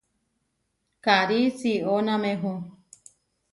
Karí 1.05 1.39
siʼónamehu. 1.57 2.51